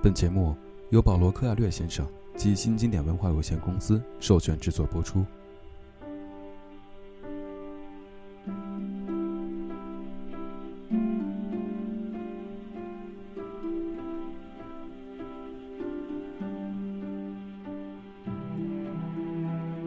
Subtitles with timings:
[0.00, 0.56] 本节目
[0.90, 2.06] 由保罗·柯亚略先生
[2.36, 5.26] 及新经典文化有限公司授权制作播出。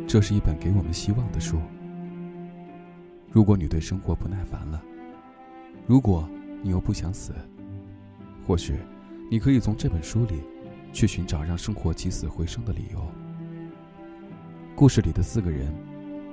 [0.05, 1.57] 这是一本给我们希望的书。
[3.31, 4.83] 如果你对生活不耐烦了，
[5.87, 6.27] 如果
[6.61, 7.31] 你又不想死，
[8.45, 8.75] 或许
[9.31, 10.43] 你可以从这本书里
[10.91, 13.01] 去寻找让生活起死回生的理由。
[14.75, 15.73] 故事里的四个人，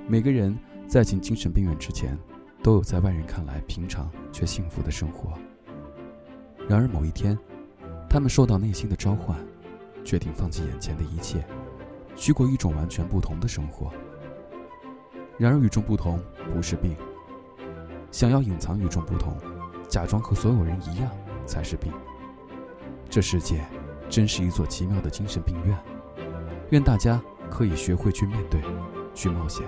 [0.05, 0.53] 每个人
[0.85, 2.19] 在进精神病院之前，
[2.61, 5.31] 都有在外人看来平常却幸福的生活。
[6.67, 7.39] 然而某一天，
[8.09, 9.39] 他们受到内心的召唤，
[10.03, 11.41] 决定放弃眼前的一切。
[12.17, 13.93] 去过一种完全不同的生活。
[15.37, 16.19] 然而，与众不同
[16.53, 16.97] 不是病。
[18.11, 19.37] 想要隐藏与众不同，
[19.87, 21.09] 假装和所有人一样
[21.45, 21.93] 才是病。
[23.09, 23.65] 这世界
[24.07, 25.75] 真是一座奇妙的精神病院。
[26.69, 28.61] 愿大家可以学会去面对，
[29.15, 29.65] 去冒险。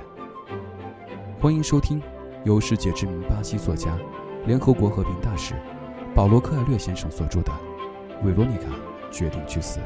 [1.39, 1.99] 欢迎收听
[2.43, 3.97] 由世界知名巴西作家、
[4.45, 5.55] 联合国和平大使
[6.13, 7.51] 保罗·克艾略先生所著的
[8.25, 8.67] 《维罗妮卡
[9.09, 9.79] 决定去死》。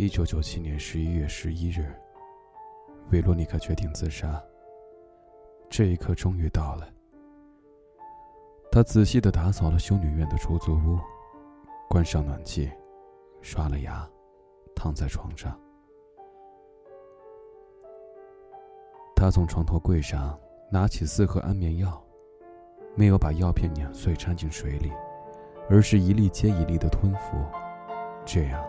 [0.00, 1.94] 一九九七年十一月十一日，
[3.10, 4.42] 维罗妮卡决定自杀。
[5.68, 6.88] 这一刻终于到了。
[8.72, 10.98] 她仔细的打扫了修女院的出租屋，
[11.86, 12.72] 关上暖气，
[13.42, 14.08] 刷了牙，
[14.74, 15.54] 躺在床上。
[19.14, 20.40] 她从床头柜上
[20.72, 22.02] 拿起四盒安眠药，
[22.94, 24.90] 没有把药片碾碎掺进水里，
[25.68, 27.36] 而是一粒接一粒的吞服，
[28.24, 28.64] 这样。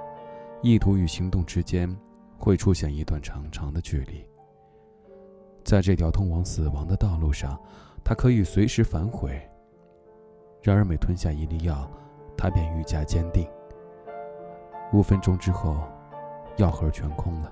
[0.62, 1.96] 意图与行动之间
[2.38, 4.26] 会出现一段长长的距离。
[5.64, 7.60] 在这条通往死亡的道路上，
[8.04, 9.42] 他可以随时反悔。
[10.62, 11.90] 然而每吞下一粒药，
[12.38, 13.48] 他便愈加坚定。
[14.94, 15.78] 五分钟之后，
[16.58, 17.52] 药盒全空了。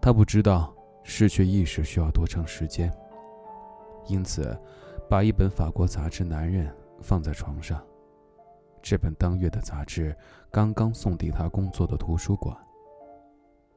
[0.00, 2.92] 他不知道失去意识需要多长时间，
[4.06, 4.60] 因此
[5.08, 6.68] 把一本法国杂志《男人》
[7.00, 7.80] 放在床上。
[8.84, 10.14] 这本当月的杂志
[10.50, 12.54] 刚刚送抵他工作的图书馆。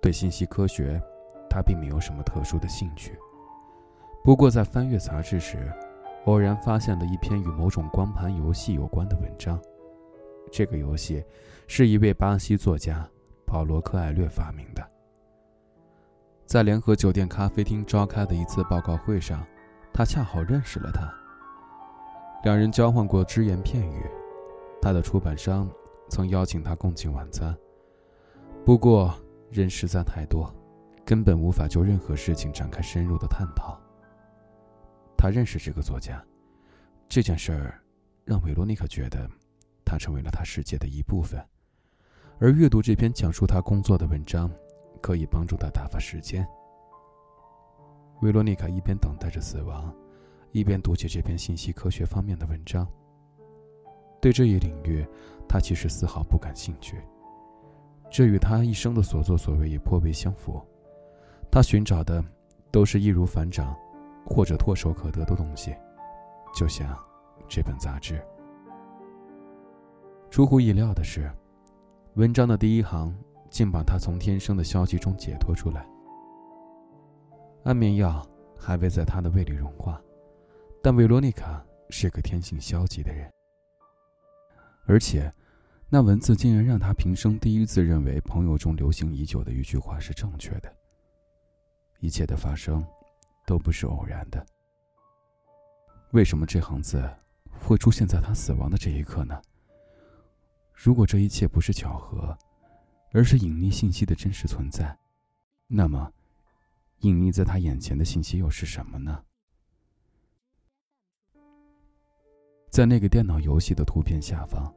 [0.02, 1.02] 对信息科学，
[1.50, 3.18] 他并没有什么特殊的兴趣。
[4.22, 5.72] 不过在翻阅杂志时，
[6.26, 9.58] 偶然发现了一篇与某种光盘游戏有关的文章。
[10.52, 11.24] 这个游戏
[11.68, 13.08] 是一位巴西作家
[13.46, 14.86] 保罗·克艾略发明的。
[16.46, 19.42] 在联合酒店咖啡厅召开的一次报告会上，
[19.94, 21.10] 他恰好认识了他。
[22.44, 24.06] 两人交换过只言片语。
[24.88, 25.70] 他的出版商
[26.08, 27.54] 曾邀请他共进晚餐，
[28.66, 29.14] 不过
[29.52, 30.50] 人实在太多，
[31.06, 33.78] 根本无法就任何事情展开深入的探讨。
[35.18, 36.24] 他认识这个作家，
[37.10, 37.84] 这件事儿
[38.24, 39.30] 让维罗妮卡觉得
[39.84, 41.46] 他成为了他世界的一部分，
[42.40, 44.50] 而阅读这篇讲述他工作的文章
[45.02, 46.48] 可以帮助他打发时间。
[48.22, 49.94] 维罗妮卡一边等待着死亡，
[50.54, 52.88] 一边读起这篇信息科学方面的文章。
[54.20, 55.06] 对这一领域，
[55.48, 57.02] 他其实丝毫不感兴趣。
[58.10, 60.62] 这与他一生的所作所为也颇为相符。
[61.52, 62.24] 他寻找的
[62.72, 63.76] 都是易如反掌
[64.26, 65.76] 或者唾手可得的东西，
[66.56, 66.98] 就像
[67.48, 68.22] 这本杂志。
[70.30, 71.32] 出乎意料的是，
[72.16, 73.16] 文章的第一行
[73.50, 75.88] 竟把他从天生的消极中解脱出来。
[77.64, 78.26] 安眠药
[78.58, 80.02] 还未在他的胃里融化，
[80.82, 83.30] 但维罗妮卡是个天性消极的人。
[84.88, 85.32] 而且，
[85.90, 90.74] 那文字竟然让他平生第一次认为朋友中流行已久的一句话是正确的。
[92.00, 92.86] 一切的发生，
[93.46, 94.46] 都不是偶然的。
[96.12, 97.04] 为什么这行字
[97.52, 99.42] 会出现在他死亡的这一刻呢？
[100.74, 102.38] 如果这一切不是巧合，
[103.12, 104.98] 而是隐匿信息的真实存在，
[105.68, 106.14] 那么，
[107.00, 109.22] 隐匿在他眼前的信息又是什么呢？
[112.78, 114.72] 在那个电脑游戏的图片下方，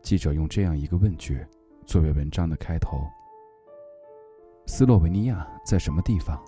[0.00, 1.44] 记者用这样一个问句
[1.84, 3.04] 作为文章的开头
[4.64, 6.40] ：“斯洛维尼亚在什么地方？”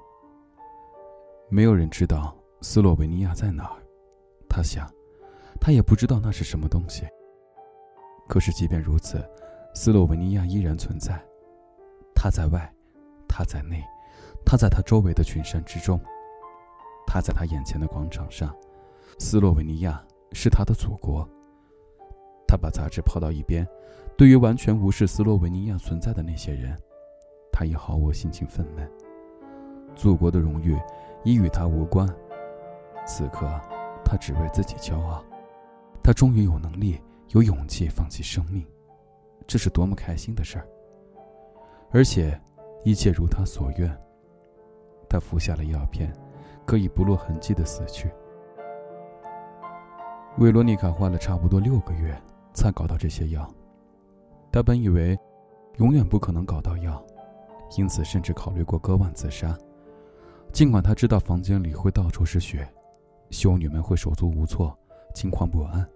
[1.50, 3.82] 没有人知道斯洛维尼亚在哪儿。
[4.48, 4.88] 他想，
[5.60, 7.04] 他也不知道那是什么东西。
[8.28, 9.20] 可是即便如此，
[9.74, 11.20] 斯洛维尼亚依然存在。
[12.14, 12.72] 他在外，
[13.28, 13.82] 他在内，
[14.46, 16.00] 他在他周围的群山之中，
[17.04, 18.54] 他在他眼前的广场上。
[19.18, 20.00] 斯洛维尼亚
[20.34, 21.26] 是他的祖国。
[22.46, 23.66] 他把杂志抛到一边，
[24.18, 26.76] 对于完全无视斯洛文尼亚存在的那些人，
[27.50, 28.86] 他已毫无心情愤懑。
[29.96, 30.78] 祖国的荣誉
[31.24, 32.06] 已与他无关。
[33.06, 33.48] 此刻，
[34.04, 35.24] 他只为自己骄傲。
[36.02, 38.62] 他终于有能力、有勇气放弃生命，
[39.46, 40.68] 这是多么开心的事儿！
[41.90, 42.38] 而且，
[42.84, 43.90] 一切如他所愿。
[45.08, 46.12] 他服下了药片，
[46.66, 48.10] 可以不落痕迹的死去。
[50.38, 52.12] 维罗妮卡花了差不多六个月
[52.52, 53.48] 才搞到这些药。
[54.50, 55.16] 他本以为
[55.76, 57.00] 永远不可能搞到药，
[57.76, 59.56] 因此甚至考虑过割腕自杀。
[60.52, 62.68] 尽管他知道房间里会到处是血，
[63.30, 64.76] 修女们会手足无措、
[65.14, 65.86] 惊慌不安。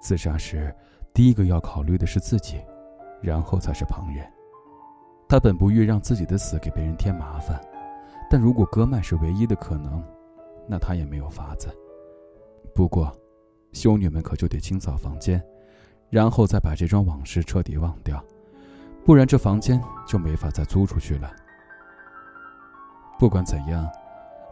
[0.00, 0.74] 自杀时，
[1.12, 2.56] 第一个要考虑的是自己，
[3.20, 4.26] 然后才是旁人。
[5.28, 7.60] 他本不欲让自己的死给别人添麻烦，
[8.30, 10.02] 但如果割脉是唯一的可能，
[10.66, 11.68] 那他也没有法子。
[12.74, 13.14] 不过，
[13.72, 15.42] 修女们可就得清扫房间，
[16.10, 18.22] 然后再把这桩往事彻底忘掉，
[19.04, 21.34] 不然这房间就没法再租出去了。
[23.18, 23.88] 不管怎样，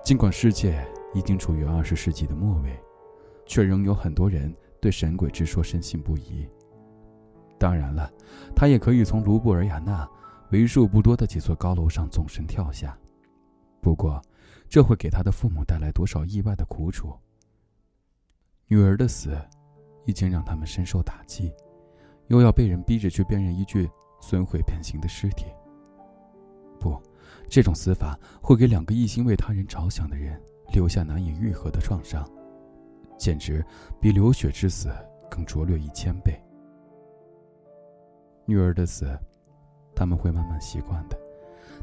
[0.04, 2.78] 尽管世界已经处于二十世纪的末尾，
[3.46, 6.48] 却仍有很多人对神鬼之说深信不疑。
[7.58, 8.10] 当然了，
[8.56, 10.08] 他也可以从卢布尔雅纳
[10.50, 12.96] 为数不多的几座高楼上纵身跳下，
[13.82, 14.22] 不过，
[14.68, 17.12] 这会给他的父母带来多少意外的苦楚？
[18.70, 19.36] 女儿的死，
[20.04, 21.52] 已经让他们深受打击，
[22.28, 23.90] 又要被人逼着去辨认一具
[24.20, 25.46] 损毁变形的尸体。
[26.78, 26.96] 不，
[27.48, 30.40] 这种死法会给两个一心为他人着想的人
[30.72, 32.24] 留下难以愈合的创伤，
[33.18, 33.64] 简直
[34.00, 34.88] 比流血之死
[35.28, 36.40] 更拙劣一千倍。
[38.44, 39.18] 女儿的死，
[39.96, 41.18] 他们会慢慢习惯的，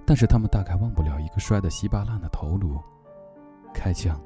[0.05, 2.79] 但是他们大概忘不了一个摔得稀巴烂的头颅，
[3.73, 4.17] 开枪，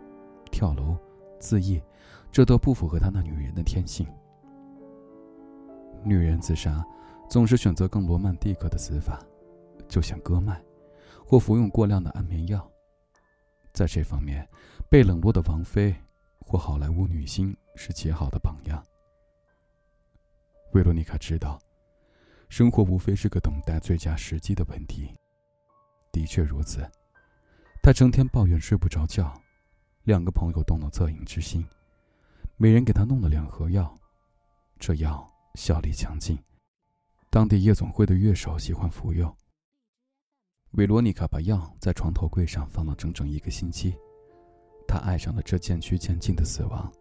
[0.51, 0.95] 跳楼。
[1.41, 1.81] 自缢，
[2.31, 4.07] 这都不符合他那女人的天性。
[6.03, 6.85] 女人自杀，
[7.29, 9.19] 总是选择更罗曼蒂克的死法，
[9.89, 10.63] 就像割脉，
[11.25, 12.65] 或服用过量的安眠药。
[13.73, 14.47] 在这方面，
[14.89, 15.95] 被冷落的王妃
[16.39, 18.83] 或好莱坞女星是极好的榜样。
[20.73, 21.59] 维罗妮卡知道，
[22.49, 25.15] 生活无非是个等待最佳时机的问题。
[26.11, 26.89] 的确如此，
[27.81, 29.33] 她成天抱怨睡不着觉。
[30.03, 31.63] 两个朋友动了恻隐之心，
[32.57, 33.95] 每人给他弄了两盒药，
[34.79, 36.35] 这药效力强劲，
[37.29, 39.31] 当地夜总会的乐手喜欢服用。
[40.71, 43.95] 维罗妮卡把药在床头柜上放了整整一个星期，
[44.87, 46.91] 她爱上了这渐趋渐近的死亡，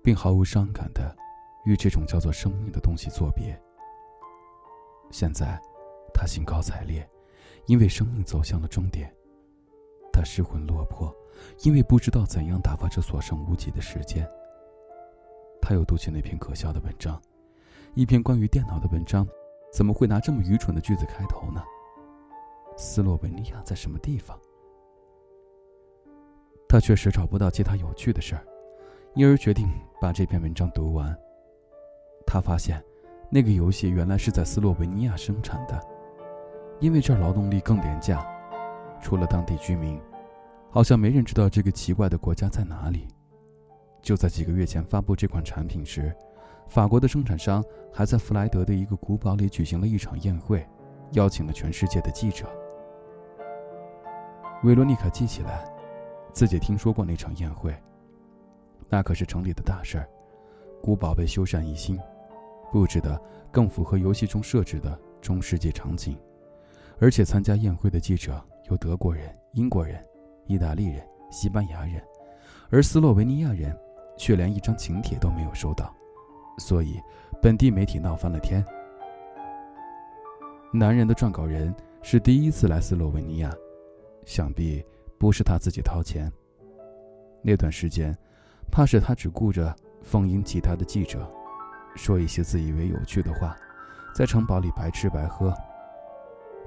[0.00, 1.16] 并毫无伤感的
[1.64, 3.60] 与这种叫做生命的东西作别。
[5.10, 5.60] 现在，
[6.14, 7.08] 她兴高采烈，
[7.66, 9.12] 因为生命走向了终点。
[10.18, 11.14] 他失魂落魄。
[11.62, 14.28] 因为不知道怎样打发这所剩无几的时间，
[15.62, 17.20] 他又读起那篇可笑的文章，
[17.94, 19.26] 一篇关于电脑的文章，
[19.72, 21.62] 怎么会拿这么愚蠢的句子开头呢？
[22.76, 24.36] 斯洛文尼亚在什么地方？
[26.68, 28.44] 他确实找不到其他有趣的事儿，
[29.14, 29.70] 因而决定
[30.00, 31.16] 把这篇文章读完。
[32.26, 32.84] 他发现，
[33.30, 35.80] 那个游戏原来是在斯洛文尼亚生产的，
[36.80, 38.26] 因为这儿劳动力更廉价，
[39.00, 40.00] 除了当地居民。
[40.70, 43.08] 好像没人知道这个奇怪的国家在哪里。
[44.02, 46.14] 就在几个月前发布这款产品时，
[46.68, 50.66] 法国的生产商还在弗莱德的一个古堡里举行了一场宴会，
[51.12, 52.46] 邀请了全世界的记者。
[54.62, 55.64] 维罗妮卡记起来，
[56.32, 57.74] 自己听说过那场宴会。
[58.88, 60.08] 那可是城里的大事儿，
[60.82, 61.98] 古堡被修缮一新，
[62.70, 63.20] 布置的
[63.50, 66.16] 更符合游戏中设置的中世纪场景，
[67.00, 70.02] 而且参加宴会的记者有德国人、英国人。
[70.48, 72.02] 意大利人、西班牙人，
[72.70, 73.76] 而斯洛维尼亚人
[74.16, 75.94] 却连一张请帖都没有收到，
[76.58, 76.98] 所以
[77.40, 78.64] 本地媒体闹翻了天。
[80.72, 83.54] 男人的撰稿人是第一次来斯洛维尼亚，
[84.24, 84.84] 想必
[85.18, 86.32] 不是他自己掏钱。
[87.42, 88.16] 那段时间，
[88.70, 91.30] 怕是他只顾着奉迎其他的记者，
[91.94, 93.56] 说一些自以为有趣的话，
[94.14, 95.54] 在城堡里白吃白喝。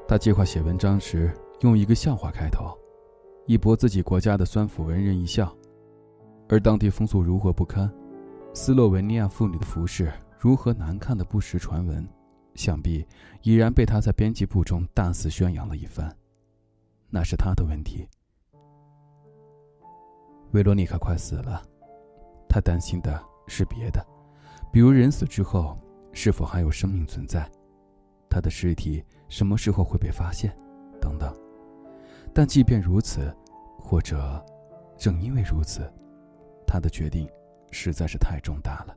[0.08, 2.78] 他计划写文章时用一个笑话开头。
[3.46, 5.54] 以博自己国家的酸腐文人一笑，
[6.48, 7.92] 而当地风俗如何不堪，
[8.54, 12.08] 斯洛文尼亚妇女的服饰如何难看的不实传闻，
[12.56, 13.06] 想必
[13.42, 16.16] 已然被他在编辑部中大肆宣扬了一番。
[17.10, 18.08] 那是他的问题。
[20.52, 21.62] 维罗妮卡快死了，
[22.48, 24.06] 他担心的是别的，
[24.72, 25.78] 比如人死之后
[26.14, 27.50] 是否还有生命存在，
[28.30, 30.56] 他的尸体什么时候会被发现，
[31.02, 31.34] 等等。
[32.34, 33.36] 但即便如此，
[33.78, 34.44] 或者
[34.98, 35.92] 正因为如此，
[36.66, 37.30] 他的决定
[37.72, 38.96] 实在是太重大了。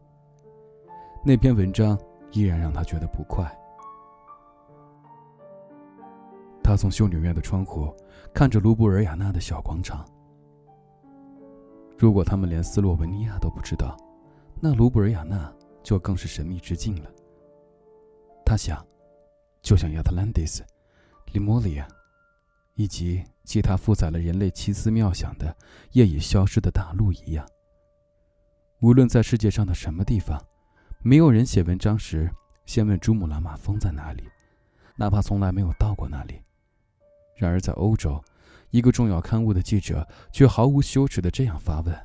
[1.24, 1.98] 那篇文章
[2.32, 3.44] 依然让他觉得不快。
[6.62, 7.94] 他从修女院的窗户
[8.32, 10.04] 看着卢布尔雅纳的小广场。
[11.98, 13.96] 如果他们连斯洛文尼亚都不知道，
[14.60, 17.10] 那卢布尔雅纳就更是神秘之境了。
[18.44, 18.84] 他想，
[19.62, 20.64] 就像亚特兰蒂斯、
[21.32, 21.86] 利莫里亚，
[22.74, 25.56] 以及其他负载了人类奇思妙想的
[25.92, 27.46] 业已消失的大陆一样。
[28.80, 30.38] 无论在世界上的什么地方，
[31.02, 32.30] 没有人写文章时
[32.66, 34.24] 先问珠穆朗玛峰在哪里，
[34.96, 36.40] 哪怕从来没有到过那里。
[37.36, 38.22] 然而，在欧洲，
[38.70, 41.96] 一个重要刊物的记者却毫无羞耻地这样发问，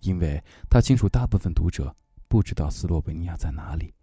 [0.00, 1.94] 因为他清楚大部分读者
[2.28, 3.94] 不知道斯洛文尼亚在哪里，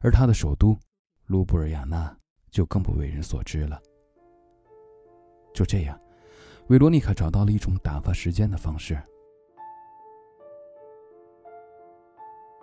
[0.00, 0.78] 而他的首都
[1.26, 2.16] 卢布尔雅纳
[2.50, 3.80] 就更不为人所知了。
[5.52, 5.98] 就这样，
[6.68, 9.00] 维罗妮卡找到了一种打发时间的方式。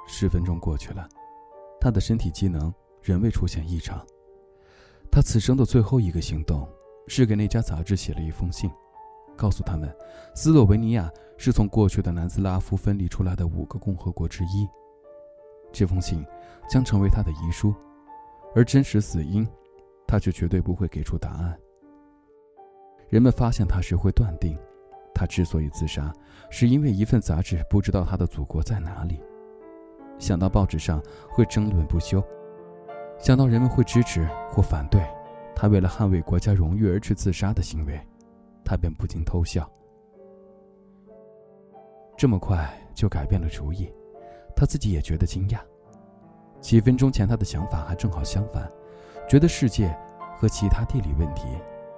[0.08, 1.08] 十分钟过去了，
[1.80, 4.06] 他的身体机能仍未出现异常。
[5.12, 6.68] 他此生的最后一个行动。
[7.10, 8.70] 是给那家杂志写了一封信，
[9.38, 9.90] 告诉他们，
[10.36, 14.68] 斯洛维尼亚是从过去的南斯拉夫分离出来的五个共和国之一。
[15.72, 16.22] 这封信
[16.70, 17.74] 将成为他的遗书，
[18.54, 19.48] 而真实死因，
[20.06, 21.58] 他却绝对不会给出答案。
[23.10, 24.58] 人们发现他时会断定，
[25.14, 26.14] 他之所以自杀，
[26.50, 29.22] 是因为一份杂志不知道他的祖国在哪里。
[30.20, 32.24] 想到报纸上会争论不休，
[33.20, 35.02] 想到人们会支持或反对。
[35.56, 38.00] 他为了捍卫国家荣誉而去自杀的行为，
[38.64, 39.68] 他便不禁偷笑。
[42.16, 43.92] 这么快就改变了主意，
[44.56, 45.60] 他自己也觉得惊讶。
[46.60, 48.70] 几分钟前他的想法还正好相反，
[49.30, 49.96] 觉得世界
[50.36, 51.48] 和其他地理问题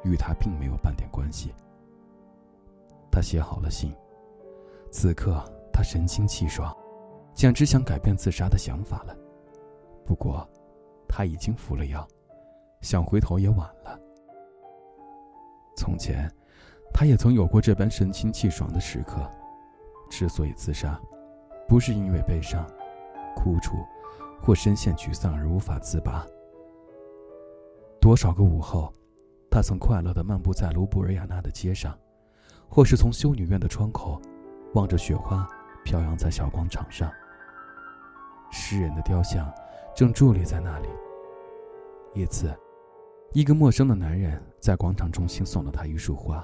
[0.04, 1.54] 与他并没有半点关系。
[3.12, 3.94] 他写好了信，
[4.92, 6.76] 此刻他神清气爽，
[7.34, 9.16] 简直想改变自杀的想法了。
[10.06, 10.48] 不过，
[11.08, 12.08] 他已经服了药。
[12.82, 14.00] 想回头也晚了。
[15.76, 16.32] 从前，
[16.94, 19.30] 他也曾有过这般神清气爽的时刻。
[20.10, 20.98] 之所以自杀，
[21.68, 22.66] 不是因为悲伤、
[23.36, 23.76] 苦楚，
[24.42, 26.26] 或深陷沮丧而无法自拔。
[28.00, 28.94] 多少个午后，
[29.52, 31.98] 他曾快乐地漫步在卢布尔雅纳的街上，
[32.68, 34.22] 或是从修女院的窗口，
[34.74, 35.48] 望着雪花
[35.84, 37.12] 飘扬在小广场上。
[38.52, 39.52] 诗人的雕像
[39.96, 40.88] 正伫立在那里。
[42.14, 42.54] 一次。
[43.32, 46.44] 一个陌生的男人在广场中心送了他一束花，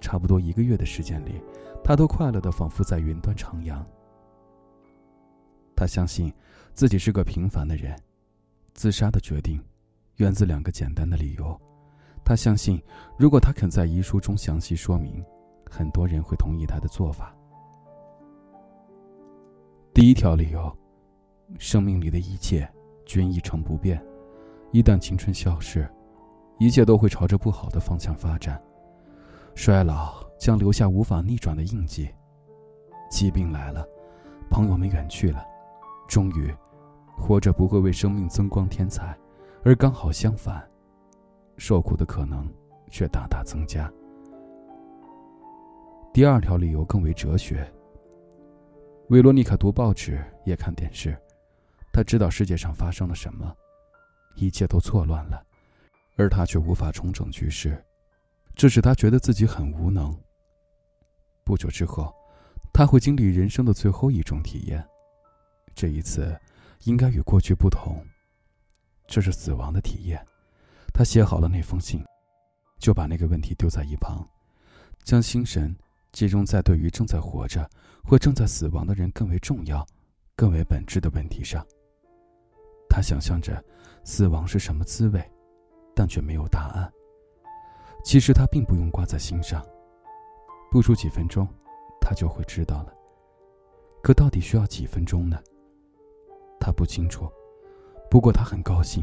[0.00, 1.42] 差不多一个月的时间里，
[1.82, 3.84] 他都快乐的仿佛在云端徜徉。
[5.74, 6.32] 他相信
[6.74, 8.00] 自己是个平凡的人，
[8.72, 9.60] 自杀的决定
[10.18, 11.60] 源自两个简单的理由。
[12.30, 12.80] 他相信，
[13.18, 15.20] 如果他肯在遗书中详细说明，
[15.68, 17.34] 很多人会同意他的做法。
[19.92, 20.72] 第一条理由：
[21.58, 22.72] 生命里的一切
[23.04, 24.00] 均一成不变。
[24.70, 25.92] 一旦青春消逝，
[26.60, 28.62] 一切都会朝着不好的方向发展。
[29.56, 32.08] 衰老将留下无法逆转的印记。
[33.10, 33.84] 疾病来了，
[34.48, 35.44] 朋友们远去了。
[36.06, 36.54] 终于，
[37.18, 39.18] 活着不会为生命增光添彩，
[39.64, 40.64] 而刚好相反，
[41.60, 42.50] 受苦的可能
[42.90, 43.92] 却大大增加。
[46.10, 47.70] 第二条理由更为哲学。
[49.10, 51.14] 维罗妮卡读报纸也看电视，
[51.92, 53.54] 她知道世界上发生了什么。
[54.36, 55.44] 一切都错乱了，
[56.16, 57.84] 而他却无法重整局势，
[58.54, 60.16] 这使他觉得自己很无能。
[61.44, 62.14] 不久之后，
[62.72, 64.82] 他会经历人生的最后一种体验，
[65.74, 66.34] 这一次
[66.84, 68.02] 应该与过去不同，
[69.06, 70.24] 这是死亡的体验。
[71.00, 72.04] 他写好了那封信，
[72.78, 74.22] 就把那个问题丢在一旁，
[75.02, 75.74] 将心神
[76.12, 77.66] 集中在对于正在活着
[78.04, 79.82] 或正在死亡的人更为重要、
[80.36, 81.66] 更为本质的问题上。
[82.86, 83.64] 他想象着
[84.04, 85.26] 死亡是什么滋味，
[85.96, 86.92] 但却没有答案。
[88.04, 89.66] 其实他并不用挂在心上，
[90.70, 91.48] 不出几分钟，
[91.98, 92.92] 他就会知道了。
[94.02, 95.38] 可到底需要几分钟呢？
[96.60, 97.26] 他不清楚。
[98.10, 99.02] 不过他很高兴，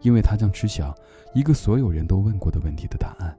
[0.00, 0.94] 因为他将知晓
[1.34, 3.38] 一个所有人都问过的问题的答案：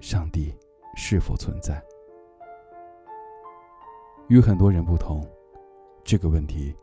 [0.00, 0.54] 上帝
[0.96, 1.82] 是否存在？
[4.28, 5.26] 与很多人不同，
[6.02, 6.74] 这个问题。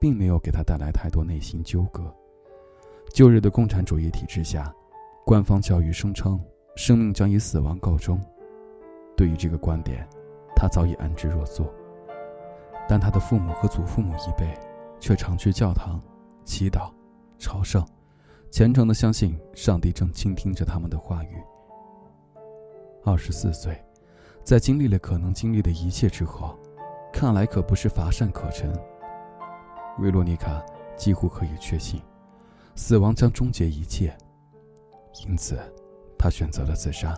[0.00, 2.02] 并没有给他带来太多内心纠葛。
[3.12, 4.74] 旧日的共产主义体制下，
[5.26, 6.42] 官方教育声称
[6.74, 8.18] 生命将以死亡告终。
[9.14, 10.08] 对于这个观点，
[10.56, 11.66] 他早已安之若素。
[12.88, 14.58] 但他的父母和祖父母一辈，
[14.98, 16.00] 却常去教堂
[16.46, 16.90] 祈祷、
[17.38, 17.86] 朝圣，
[18.50, 21.36] 虔诚的相信上帝正倾听着他们的话语。
[23.04, 23.80] 二十四岁，
[24.42, 26.58] 在经历了可能经历的一切之后，
[27.12, 28.70] 看来可不是乏善可陈。
[30.00, 30.64] 维罗妮卡
[30.96, 32.02] 几乎可以确信，
[32.74, 34.16] 死亡将终结一切，
[35.26, 35.58] 因此，
[36.18, 37.16] 她选择了自杀。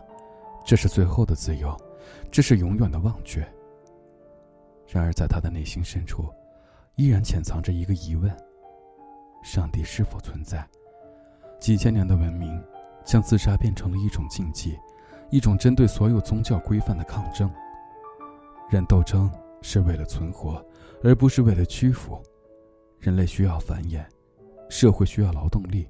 [0.64, 1.74] 这是最后的自由，
[2.30, 3.40] 这是永远的忘却。
[4.86, 6.28] 然而，在他的内心深处，
[6.96, 8.30] 依然潜藏着一个疑问：
[9.42, 10.68] 上帝是否存在？
[11.62, 12.60] 几千年的文明，
[13.04, 14.76] 将自杀变成了一种禁忌，
[15.30, 17.48] 一种针对所有宗教规范的抗争。
[18.68, 20.60] 人斗争是为了存活，
[21.04, 22.20] 而不是为了屈服。
[22.98, 24.04] 人类需要繁衍，
[24.68, 25.88] 社会需要劳动力。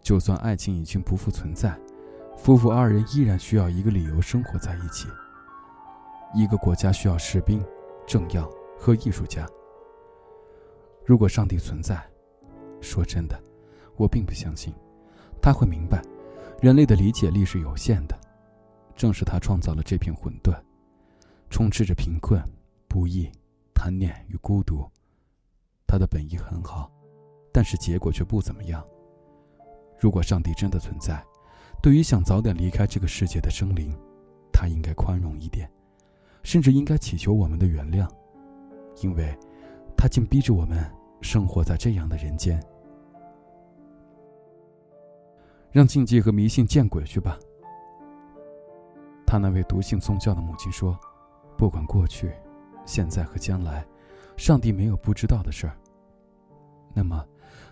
[0.00, 1.76] 就算爱情已经不复存在，
[2.36, 5.08] 夫妇二人依然需要一个理由生活在一起。
[6.36, 7.60] 一个国家需要士兵。
[8.06, 8.46] 政要
[8.78, 9.46] 和艺术家。
[11.06, 11.98] 如果上帝存在，
[12.82, 13.42] 说真的，
[13.96, 14.74] 我并不相信，
[15.44, 16.02] 他会明白，
[16.62, 18.18] 人类的理解力是有限的。
[18.96, 20.58] 正是他创造了这片混沌，
[21.50, 22.42] 充斥着贫困、
[22.88, 23.30] 不义、
[23.74, 24.90] 贪念与孤独。
[25.86, 26.90] 他的本意很好，
[27.52, 28.82] 但是结果却不怎么样。
[30.00, 31.22] 如果上帝真的存在，
[31.82, 33.94] 对于想早点离开这个世界的生灵，
[34.50, 35.70] 他应该宽容一点。
[36.42, 38.08] 甚至应该祈求我们的原谅，
[39.02, 39.38] 因为，
[39.94, 42.58] 他竟逼着我们生活在这样的人间。
[45.74, 47.36] 让禁忌和迷信见鬼去吧！
[49.26, 50.96] 他那位笃信宗教的母亲说
[51.58, 52.32] ：“不管过去、
[52.86, 53.84] 现在和将来，
[54.36, 55.76] 上帝没有不知道的事儿。
[56.94, 57.26] 那么，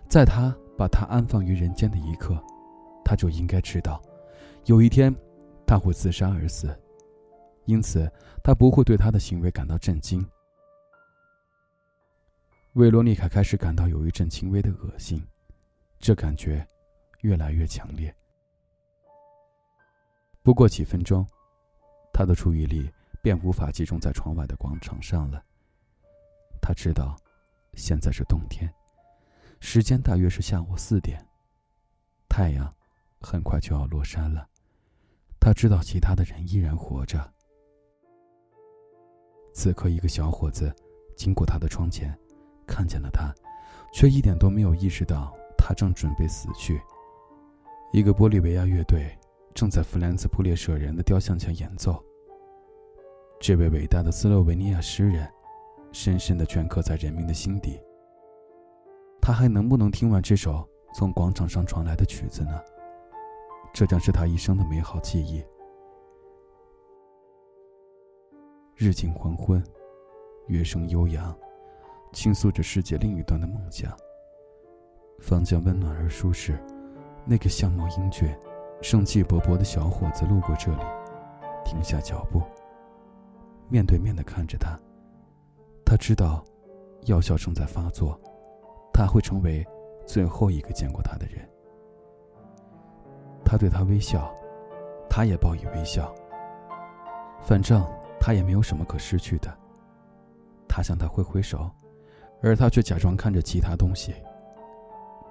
[0.08, 2.36] 在他把他安放于人间的一刻，
[3.04, 4.02] 他就应该知道，
[4.64, 5.14] 有一天，
[5.64, 6.76] 他会自杀而死。”
[7.66, 8.10] 因此，
[8.42, 10.28] 他不会对他的行为感到震惊。
[12.72, 15.24] 维罗妮卡开始感到有一阵轻微的恶心，
[16.00, 16.66] 这感觉
[17.22, 18.14] 越来越强烈。
[20.42, 21.26] 不过几分钟，
[22.12, 22.90] 他的注意力
[23.22, 25.42] 便无法集中在窗外的广场上了。
[26.60, 27.16] 他知道，
[27.74, 28.72] 现在是冬天，
[29.60, 31.24] 时间大约是下午四点，
[32.28, 32.72] 太阳
[33.20, 34.48] 很快就要落山了。
[35.40, 37.32] 他知道其他的人依然活着。
[39.54, 40.74] 此刻，一个小伙子
[41.16, 42.16] 经过他的窗前，
[42.66, 43.32] 看见了他，
[43.92, 46.80] 却一点都没有意识到他正准备死去。
[47.92, 49.06] 一个玻利维亚乐队
[49.52, 52.02] 正在弗兰茨·普列舍人的雕像前演奏。
[53.38, 55.30] 这位伟大的斯洛维尼亚诗人，
[55.92, 57.78] 深深的镌刻在人民的心底。
[59.20, 62.58] 他还能不能听完这首从广场上传来的曲子呢？
[63.74, 65.44] 这将是他一生的美好记忆。
[68.74, 69.62] 日近黄昏，
[70.46, 71.36] 乐声悠扬，
[72.14, 73.94] 倾诉着世界另一端的梦想。
[75.20, 76.58] 房间温暖而舒适，
[77.24, 78.28] 那个相貌英俊、
[78.80, 80.82] 生气勃勃的小伙子路过这里，
[81.64, 82.42] 停下脚步，
[83.68, 84.78] 面对面的看着他。
[85.84, 86.44] 他知道，
[87.06, 88.18] 药效正在发作，
[88.92, 89.66] 他会成为
[90.06, 91.48] 最后一个见过他的人。
[93.44, 94.34] 他对他微笑，
[95.08, 96.14] 他也报以微笑。
[97.42, 97.84] 反正。
[98.24, 99.52] 他也没有什么可失去的。
[100.68, 101.68] 他向他挥挥手，
[102.40, 104.14] 而他却假装看着其他东西。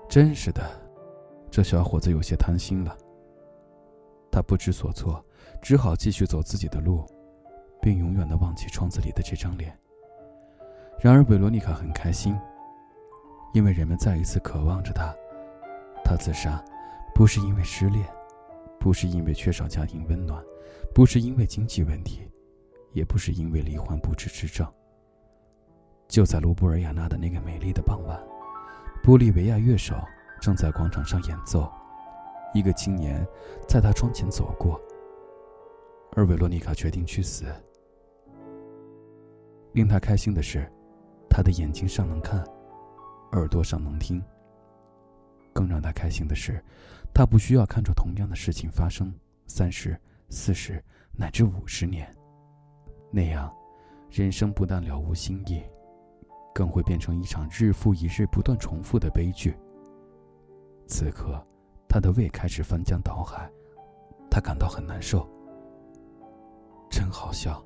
[0.10, 0.62] 真是的，
[1.52, 2.98] 这小伙子有些贪心了。
[4.32, 5.24] 他不知所措，
[5.62, 7.06] 只好继续走自己的路，
[7.82, 9.78] 并永远的忘记窗子里的这张脸。
[10.98, 12.34] 然而，维罗妮卡很开心，
[13.54, 15.14] 因为人们再一次渴望着他。
[16.06, 16.64] 他自杀，
[17.14, 18.08] 不是因为失恋，
[18.80, 20.42] 不是因为缺少家庭温暖，
[20.96, 22.28] 不是因为经济问题。
[22.94, 24.68] 也不是因为罹患不治之症。
[26.10, 28.22] 就在卢布尔雅纳的那个美丽的傍晚，
[29.02, 29.96] 玻利维亚乐手
[30.41, 31.71] 正在广场上演奏，
[32.51, 33.25] 一个青年
[33.67, 34.82] 在他窗前走过，
[36.13, 37.45] 而维罗妮卡决定去死。
[39.73, 40.67] 令他开心的是，
[41.30, 42.43] 他的眼睛上能看，
[43.34, 44.21] 耳朵上能听。
[45.54, 46.60] 更让他开心的是，
[47.13, 49.13] 他不需要看着同样的事情发生
[49.45, 49.95] 三十、
[50.30, 52.12] 四十乃至五十年。
[53.12, 53.54] 那样，
[54.10, 55.62] 人生不但了无新意，
[56.51, 59.56] 更会变成一场日复一日不断重复的悲剧。
[60.91, 61.41] 此刻，
[61.88, 63.49] 他的胃开始翻江倒海，
[64.30, 65.25] 他感到很难受。
[66.89, 67.63] 真好笑，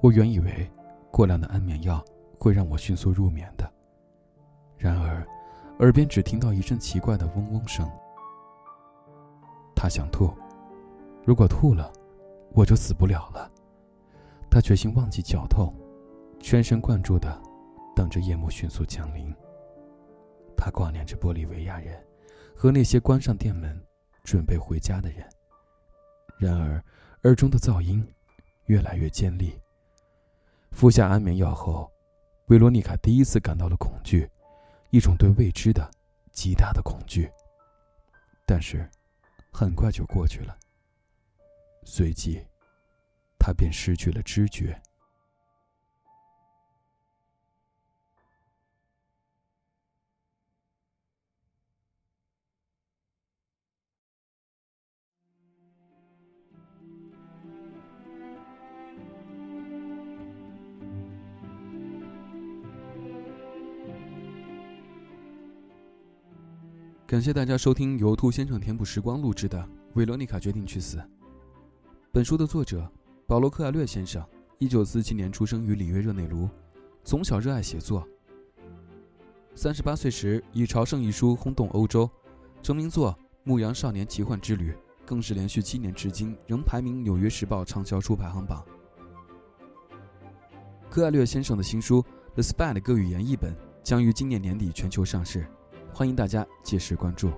[0.00, 0.70] 我原以为
[1.10, 2.02] 过量的安眠药
[2.38, 3.68] 会让我迅速入眠的，
[4.78, 5.26] 然而，
[5.80, 7.90] 耳边只听到一阵奇怪的嗡嗡声。
[9.74, 10.32] 他想吐，
[11.24, 11.92] 如果吐了，
[12.52, 13.50] 我就死不了了。
[14.48, 15.74] 他决心忘记绞痛，
[16.38, 17.36] 全神贯注的
[17.96, 19.34] 等着夜幕迅速降临。
[20.56, 22.00] 他挂念着玻利维亚人
[22.60, 23.82] 和那些关上店门
[24.22, 25.26] 准备回家的人。
[26.38, 26.84] 然而，
[27.22, 28.06] 耳中的噪音
[28.66, 29.58] 越来越尖利。
[30.70, 31.90] 服下安眠药后，
[32.48, 34.30] 维罗妮卡第一次感到了恐惧，
[34.90, 35.90] 一种对未知的
[36.32, 37.32] 极大的恐惧。
[38.44, 38.86] 但是，
[39.50, 40.54] 很快就过去了。
[41.84, 42.44] 随即，
[43.38, 44.78] 他便失去了知觉。
[67.10, 69.58] 感谢大家收听由兔先生填补时光录制的
[69.94, 70.96] 《维罗妮卡决定去死》。
[72.12, 72.88] 本书的作者
[73.26, 74.24] 保罗·克艾略先生，
[74.58, 76.48] 一九四七年出生于里约热内卢，
[77.02, 78.06] 从小热爱写作。
[79.56, 82.08] 三十八岁时以《朝圣》一书轰动欧洲，
[82.62, 84.70] 成名作《牧羊少年奇幻之旅》
[85.04, 88.64] 更是连续七年至今仍排名《纽约时报》畅销书排行榜。
[90.88, 92.00] 克艾略先生的新书
[92.34, 95.44] 《The Spy》的各语言译本将于今年年底全球上市。
[95.92, 97.30] 欢迎大家届时关注。